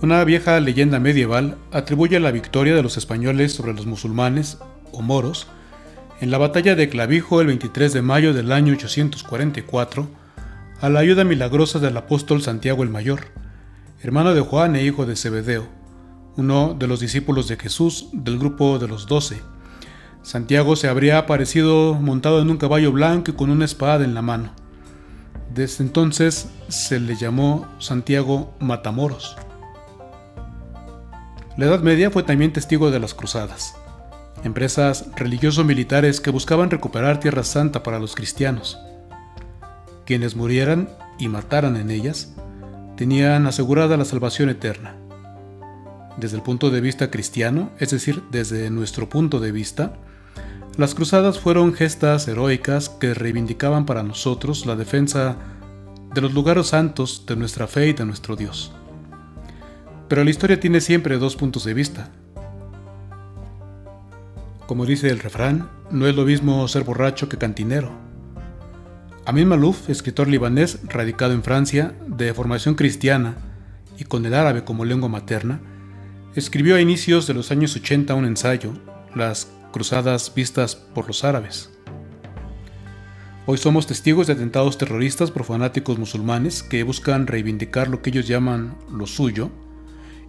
[0.00, 4.58] Una vieja leyenda medieval atribuye la victoria de los españoles sobre los musulmanes
[4.92, 5.48] o moros
[6.20, 10.08] en la batalla de Clavijo el 23 de mayo del año 844
[10.80, 13.22] a la ayuda milagrosa del apóstol Santiago el Mayor,
[14.00, 15.66] hermano de Juan e hijo de Zebedeo,
[16.36, 19.42] uno de los discípulos de Jesús del grupo de los doce.
[20.22, 24.22] Santiago se habría aparecido montado en un caballo blanco y con una espada en la
[24.22, 24.52] mano.
[25.52, 29.36] Desde entonces se le llamó Santiago Matamoros.
[31.58, 33.74] La Edad Media fue también testigo de las cruzadas,
[34.44, 38.78] empresas religioso-militares que buscaban recuperar Tierra Santa para los cristianos.
[40.06, 42.32] Quienes murieran y mataran en ellas
[42.96, 44.94] tenían asegurada la salvación eterna.
[46.16, 49.94] Desde el punto de vista cristiano, es decir, desde nuestro punto de vista,
[50.76, 55.34] las cruzadas fueron gestas heroicas que reivindicaban para nosotros la defensa
[56.14, 58.77] de los lugares santos de nuestra fe y de nuestro Dios.
[60.08, 62.10] Pero la historia tiene siempre dos puntos de vista.
[64.66, 67.90] Como dice el refrán, no es lo mismo ser borracho que cantinero.
[69.26, 73.36] Amin Malouf, escritor libanés radicado en Francia, de formación cristiana
[73.98, 75.60] y con el árabe como lengua materna,
[76.34, 78.72] escribió a inicios de los años 80 un ensayo,
[79.14, 81.70] Las cruzadas vistas por los árabes.
[83.44, 88.26] Hoy somos testigos de atentados terroristas por fanáticos musulmanes que buscan reivindicar lo que ellos
[88.26, 89.50] llaman lo suyo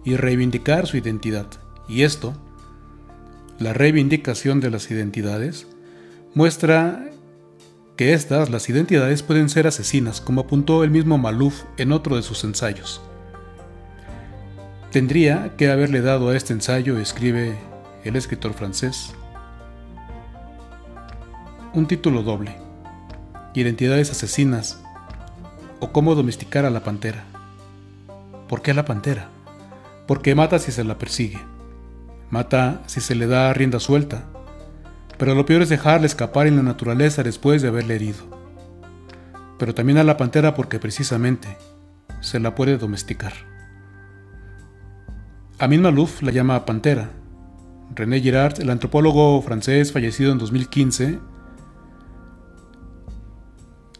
[0.04, 1.46] y reivindicar su identidad.
[1.88, 2.34] Y esto,
[3.58, 5.66] la reivindicación de las identidades,
[6.34, 7.06] muestra
[7.96, 12.22] que estas, las identidades, pueden ser asesinas, como apuntó el mismo Malouf en otro de
[12.22, 13.00] sus ensayos.
[14.90, 17.58] Tendría que haberle dado a este ensayo, escribe
[18.04, 19.12] el escritor francés,
[21.74, 22.56] un título doble,
[23.52, 24.80] Identidades asesinas
[25.80, 27.24] o cómo domesticar a la pantera.
[28.48, 29.28] ¿Por qué a la pantera?
[30.10, 31.38] Porque mata si se la persigue,
[32.30, 34.24] mata si se le da rienda suelta,
[35.18, 38.18] pero lo peor es dejarle escapar en la naturaleza después de haberle herido.
[39.56, 41.56] Pero también a la pantera porque precisamente
[42.18, 43.34] se la puede domesticar.
[45.60, 47.10] Amin Malouf la llama pantera.
[47.94, 51.20] René Girard, el antropólogo francés fallecido en 2015,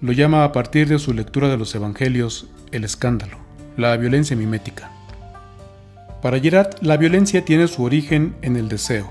[0.01, 3.37] lo llama a partir de su lectura de los Evangelios el escándalo,
[3.77, 4.91] la violencia mimética.
[6.23, 9.09] Para Girard, la violencia tiene su origen en el deseo.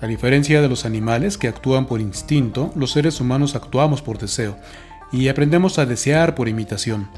[0.00, 4.56] A diferencia de los animales que actúan por instinto, los seres humanos actuamos por deseo
[5.12, 7.08] y aprendemos a desear por imitación.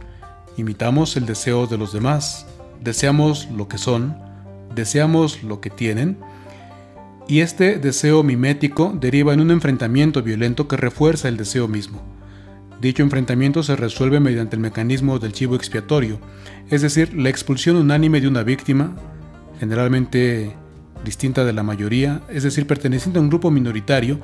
[0.58, 2.47] Imitamos el deseo de los demás,
[2.82, 4.16] deseamos lo que son,
[4.74, 6.18] deseamos lo que tienen,
[7.26, 12.17] y este deseo mimético deriva en un enfrentamiento violento que refuerza el deseo mismo.
[12.81, 16.21] Dicho enfrentamiento se resuelve mediante el mecanismo del chivo expiatorio,
[16.71, 18.94] es decir, la expulsión unánime de una víctima,
[19.59, 20.55] generalmente
[21.05, 24.21] distinta de la mayoría, es decir, perteneciente a un grupo minoritario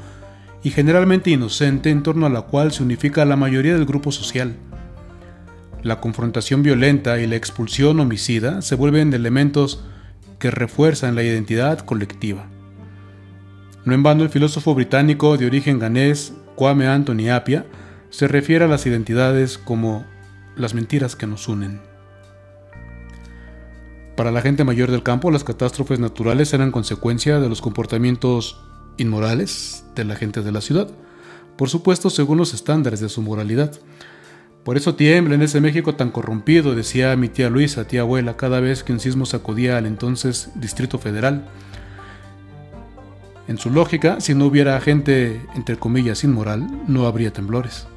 [0.62, 4.54] y generalmente inocente en torno a la cual se unifica la mayoría del grupo social.
[5.82, 9.84] La confrontación violenta y la expulsión homicida se vuelven elementos
[10.38, 12.46] que refuerzan la identidad colectiva.
[13.84, 17.66] No en vano el filósofo británico de origen ganés Kwame Anthony Appiah
[18.14, 20.06] se refiere a las identidades como
[20.54, 21.80] las mentiras que nos unen.
[24.16, 28.62] Para la gente mayor del campo, las catástrofes naturales eran consecuencia de los comportamientos
[28.98, 30.92] inmorales de la gente de la ciudad,
[31.56, 33.72] por supuesto según los estándares de su moralidad.
[34.62, 38.60] Por eso tiembla en ese México tan corrompido, decía mi tía Luisa, tía abuela, cada
[38.60, 41.48] vez que un sismo sacudía al entonces Distrito Federal.
[43.48, 47.88] En su lógica, si no hubiera gente, entre comillas, inmoral, no habría temblores.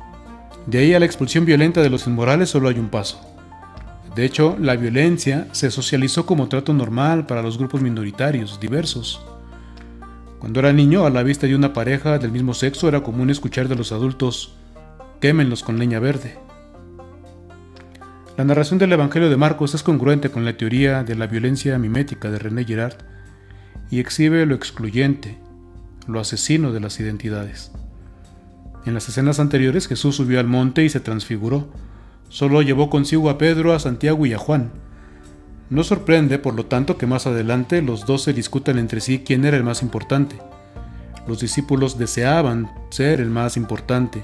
[0.68, 3.22] De ahí a la expulsión violenta de los inmorales solo hay un paso.
[4.18, 9.26] De hecho, la violencia se socializó como trato normal para los grupos minoritarios, diversos.
[10.40, 13.70] Cuando era niño, a la vista de una pareja del mismo sexo era común escuchar
[13.70, 14.58] de los adultos,
[15.22, 16.38] quémenlos con leña verde.
[18.36, 22.30] La narración del Evangelio de Marcos es congruente con la teoría de la violencia mimética
[22.30, 22.98] de René Girard
[23.90, 25.38] y exhibe lo excluyente,
[26.08, 27.72] lo asesino de las identidades.
[28.88, 31.68] En las escenas anteriores Jesús subió al monte y se transfiguró.
[32.30, 34.72] Solo llevó consigo a Pedro, a Santiago y a Juan.
[35.70, 39.44] No sorprende, por lo tanto, que más adelante los dos se discutan entre sí quién
[39.44, 40.38] era el más importante.
[41.28, 44.24] Los discípulos deseaban ser el más importante.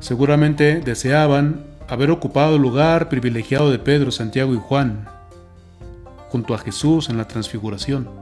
[0.00, 5.06] Seguramente deseaban haber ocupado el lugar privilegiado de Pedro, Santiago y Juan,
[6.30, 8.21] junto a Jesús en la transfiguración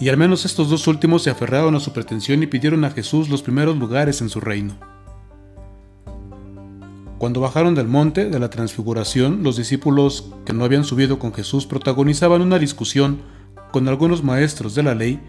[0.00, 3.28] y al menos estos dos últimos se aferraron a su pretensión y pidieron a Jesús
[3.28, 4.74] los primeros lugares en su reino.
[7.18, 11.66] Cuando bajaron del monte de la transfiguración, los discípulos que no habían subido con Jesús
[11.66, 13.22] protagonizaban una discusión
[13.72, 15.20] con algunos maestros de la ley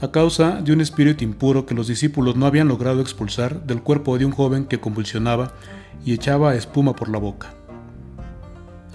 [0.00, 4.18] a causa de un espíritu impuro que los discípulos no habían logrado expulsar del cuerpo
[4.18, 5.54] de un joven que convulsionaba
[6.04, 7.54] y echaba espuma por la boca.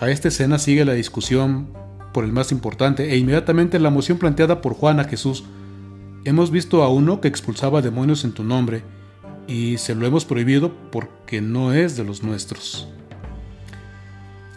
[0.02, 1.70] A esta escena sigue la discusión
[2.16, 5.44] por el más importante e inmediatamente la moción planteada por Juan a Jesús.
[6.24, 8.84] Hemos visto a uno que expulsaba demonios en tu nombre
[9.50, 12.88] y se lo hemos prohibido porque no es de los nuestros.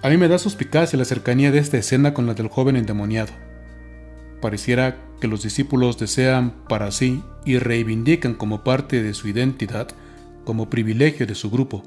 [0.02, 3.32] A mí me da suspicacia la cercanía de esta escena con la del joven endemoniado.
[4.40, 9.88] Pareciera que los discípulos desean para sí y reivindican como parte de su identidad,
[10.44, 11.82] como privilegio de su grupo,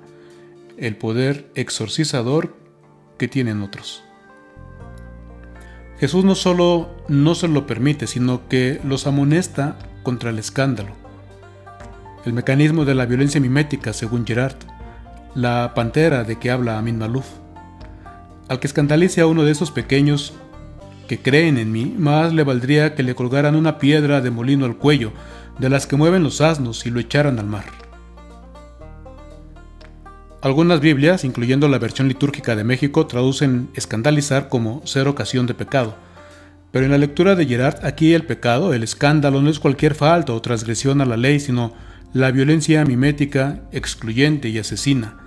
[0.76, 2.58] el poder exorcizador
[3.18, 4.04] que tienen otros.
[6.02, 11.02] Jesús no solo no se lo permite, sino que los amonesta contra el escándalo
[12.26, 14.56] el mecanismo de la violencia mimética, según Gerard,
[15.34, 17.26] la pantera de que habla Amin Malouf.
[18.48, 20.34] Al que escandalice a uno de esos pequeños
[21.08, 24.78] que creen en mí, más le valdría que le colgaran una piedra de molino al
[24.78, 25.14] cuello,
[25.58, 27.66] de las que mueven los asnos, y lo echaran al mar.
[30.42, 35.96] Algunas Biblias, incluyendo la versión litúrgica de México, traducen escandalizar como ser ocasión de pecado.
[36.72, 40.34] Pero en la lectura de Gerard, aquí el pecado, el escándalo, no es cualquier falta
[40.34, 41.74] o transgresión a la ley, sino
[42.14, 45.20] la violencia mimética, excluyente y asesina,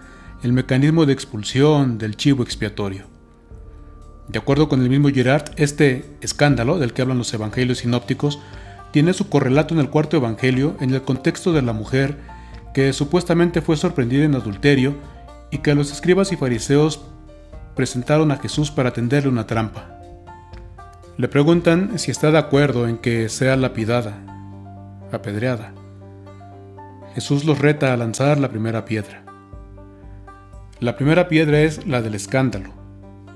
[0.43, 3.07] el mecanismo de expulsión del chivo expiatorio.
[4.27, 8.41] De acuerdo con el mismo Gerard, este escándalo del que hablan los evangelios sinópticos
[8.91, 12.34] tiene su correlato en el cuarto evangelio en el contexto de la mujer
[12.75, 14.97] que supuestamente fue sorprendida en adulterio
[15.51, 17.07] y que los escribas y fariseos
[17.77, 20.01] presentaron a Jesús para tenderle una trampa.
[21.17, 24.19] Le preguntan si está de acuerdo en que sea lapidada,
[25.13, 25.73] apedreada.
[27.15, 29.25] Jesús los reta a lanzar la primera piedra.
[30.81, 32.71] La primera piedra es la del escándalo,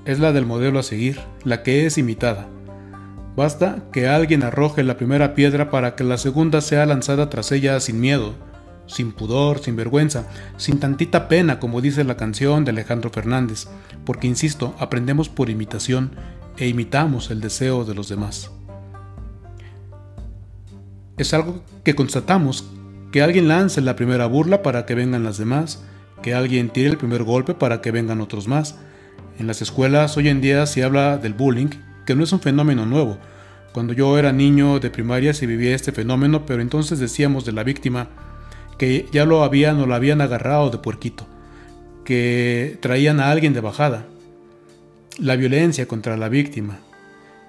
[0.03, 2.47] es la del modelo a seguir, la que es imitada.
[3.37, 7.79] Basta que alguien arroje la primera piedra para que la segunda sea lanzada tras ella
[7.79, 8.33] sin miedo,
[8.89, 10.27] sin pudor, sin vergüenza,
[10.57, 13.67] sin tantita pena como dice la canción de Alejandro Fernández,
[14.03, 16.11] porque insisto, aprendemos por imitación
[16.57, 18.51] e imitamos el deseo de los demás.
[21.17, 22.65] Es algo que constatamos
[23.11, 25.83] que alguien lance la primera burla para que vengan las demás,
[26.21, 28.75] que alguien tire el primer golpe para que vengan otros más.
[29.37, 31.69] En las escuelas hoy en día se habla del bullying,
[32.05, 33.17] que no es un fenómeno nuevo.
[33.71, 37.63] Cuando yo era niño de primaria se vivía este fenómeno, pero entonces decíamos de la
[37.63, 38.07] víctima
[38.79, 41.27] que ya lo habían o lo habían agarrado de puerquito,
[42.05, 44.07] que traían a alguien de bajada.
[45.19, 46.79] La violencia contra la víctima,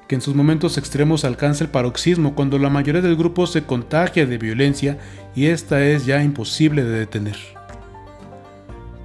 [0.08, 4.26] que en sus momentos extremos alcanza el paroxismo cuando la mayoría del grupo se contagia
[4.26, 4.98] de violencia
[5.36, 7.36] y esta es ya imposible de detener.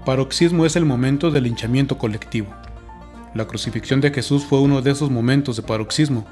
[0.03, 2.47] Paroxismo es el momento del linchamiento colectivo.
[3.35, 6.25] La crucifixión de Jesús fue uno de esos momentos de paroxismo,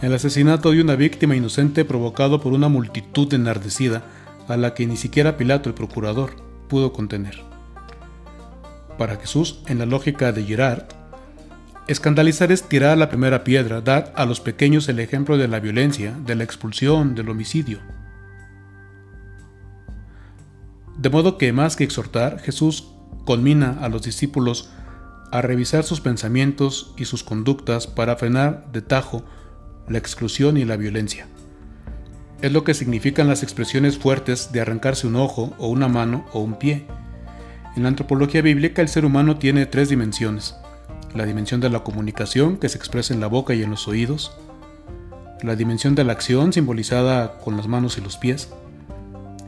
[0.00, 4.04] el asesinato de una víctima inocente provocado por una multitud enardecida
[4.52, 6.30] a la que ni siquiera Pilato el procurador
[6.68, 7.42] pudo contener.
[8.98, 10.84] Para Jesús, en la lógica de Girard,
[11.90, 16.14] Escandalizar es tirar la primera piedra, dar a los pequeños el ejemplo de la violencia,
[16.24, 17.80] de la expulsión, del homicidio.
[20.96, 22.92] De modo que más que exhortar, Jesús
[23.24, 24.70] conmina a los discípulos
[25.32, 29.24] a revisar sus pensamientos y sus conductas para frenar de tajo
[29.88, 31.26] la exclusión y la violencia.
[32.42, 36.40] Es lo que significan las expresiones fuertes de arrancarse un ojo o una mano o
[36.40, 36.86] un pie.
[37.76, 40.54] En la antropología bíblica el ser humano tiene tres dimensiones
[41.14, 44.36] la dimensión de la comunicación que se expresa en la boca y en los oídos,
[45.42, 48.52] la dimensión de la acción simbolizada con las manos y los pies,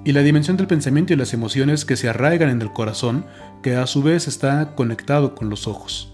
[0.04, 3.24] y la dimensión del pensamiento y las emociones que se arraigan en el corazón,
[3.62, 6.12] que a su vez está conectado con los ojos.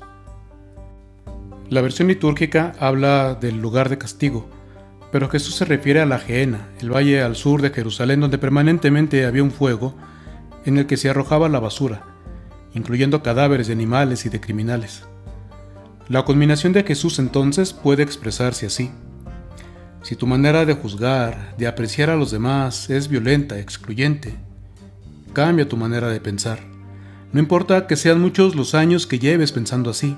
[1.70, 4.48] La versión litúrgica habla del lugar de castigo,
[5.10, 9.24] pero Jesús se refiere a la Geena, el valle al sur de Jerusalén donde permanentemente
[9.24, 9.94] había un fuego
[10.64, 12.02] en el que se arrojaba la basura,
[12.74, 15.04] incluyendo cadáveres de animales y de criminales.
[16.08, 18.90] La culminación de Jesús entonces puede expresarse así.
[20.02, 24.34] Si tu manera de juzgar, de apreciar a los demás es violenta, excluyente,
[25.32, 26.60] cambia tu manera de pensar.
[27.32, 30.16] No importa que sean muchos los años que lleves pensando así.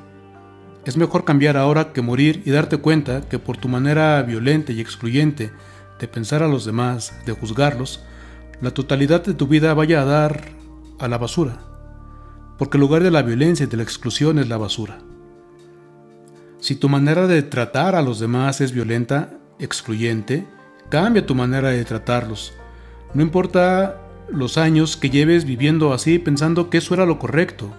[0.84, 4.80] Es mejor cambiar ahora que morir y darte cuenta que por tu manera violenta y
[4.80, 5.52] excluyente
[5.98, 8.02] de pensar a los demás, de juzgarlos,
[8.62, 10.48] la totalidad de tu vida vaya a dar
[10.98, 11.58] a la basura.
[12.58, 14.98] Porque el lugar de la violencia y de la exclusión es la basura.
[16.58, 20.46] Si tu manera de tratar a los demás es violenta, excluyente,
[20.90, 22.52] cambia tu manera de tratarlos.
[23.14, 27.70] No importa los años que lleves viviendo así pensando que eso era lo correcto.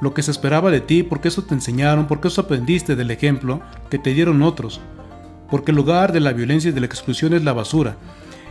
[0.00, 3.60] Lo que se esperaba de ti, porque eso te enseñaron, porque eso aprendiste del ejemplo
[3.90, 4.80] que te dieron otros,
[5.50, 7.96] porque el lugar de la violencia y de la exclusión es la basura,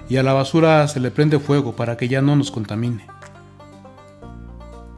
[0.10, 3.06] y a la basura se le prende fuego para que ya no nos contamine.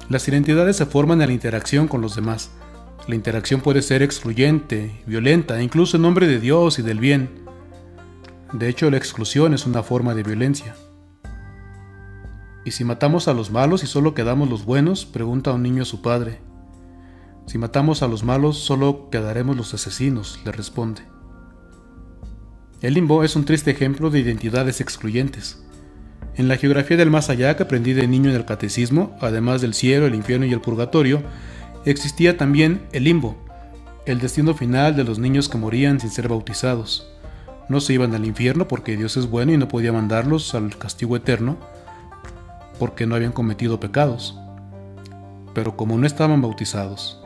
[0.09, 2.51] Las identidades se forman en la interacción con los demás.
[3.07, 7.29] La interacción puede ser excluyente, violenta, incluso en nombre de Dios y del bien.
[8.53, 10.75] De hecho, la exclusión es una forma de violencia.
[12.65, 15.05] ¿Y si matamos a los malos y solo quedamos los buenos?
[15.05, 16.39] pregunta un niño a su padre.
[17.45, 21.03] Si matamos a los malos, solo quedaremos los asesinos, le responde.
[22.81, 25.63] El limbo es un triste ejemplo de identidades excluyentes.
[26.37, 29.75] En la geografía del más allá que aprendí de niño en el catecismo, además del
[29.75, 31.21] cielo, el infierno y el purgatorio,
[31.85, 33.37] existía también el limbo,
[34.07, 37.07] el destino final de los niños que morían sin ser bautizados.
[37.69, 41.15] No se iban al infierno porque Dios es bueno y no podía mandarlos al castigo
[41.15, 41.57] eterno,
[42.79, 44.37] porque no habían cometido pecados.
[45.53, 47.21] Pero como no estaban bautizados,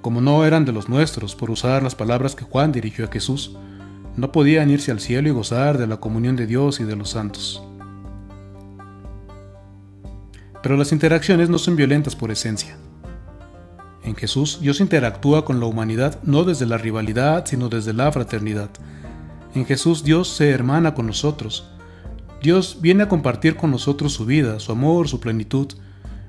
[0.00, 3.56] como no eran de los nuestros, por usar las palabras que Juan dirigió a Jesús,
[4.16, 7.10] no podían irse al cielo y gozar de la comunión de Dios y de los
[7.10, 7.62] santos.
[10.62, 12.76] Pero las interacciones no son violentas por esencia.
[14.02, 18.70] En Jesús Dios interactúa con la humanidad no desde la rivalidad, sino desde la fraternidad.
[19.54, 21.68] En Jesús Dios se hermana con nosotros,
[22.42, 25.68] Dios viene a compartir con nosotros su vida, su amor, su plenitud.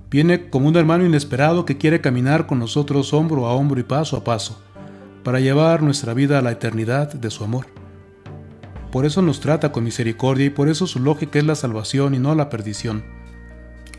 [0.10, 4.18] Viene como un hermano inesperado que quiere caminar con nosotros hombro a hombro y paso
[4.18, 4.62] a paso,
[5.24, 7.68] para llevar nuestra vida a la eternidad de su amor.
[8.92, 12.20] Por eso nos trata con misericordia y por eso su lógica es la salvación y
[12.20, 13.04] no la perdición.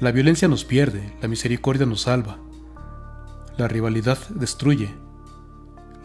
[0.01, 2.39] La violencia nos pierde, la misericordia nos salva.
[3.59, 4.89] La rivalidad destruye.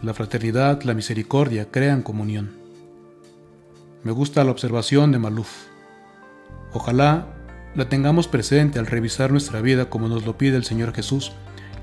[0.02, 2.50] La fraternidad, la misericordia crean comunión.
[4.02, 5.73] Me gusta la observación de Maluf.
[6.74, 7.26] Ojalá
[7.76, 11.32] la tengamos presente al revisar nuestra vida como nos lo pide el Señor Jesús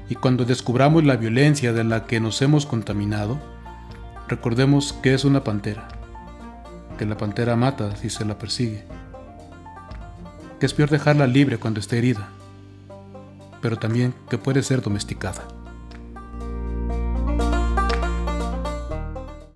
[0.10, 3.40] y cuando descubramos la violencia de la que nos hemos contaminado,
[4.28, 5.88] recordemos que es una pantera,
[6.98, 8.84] que la pantera mata si se la persigue,
[10.60, 12.28] que es peor dejarla libre cuando esté herida,
[13.62, 15.44] pero también que puede ser domesticada.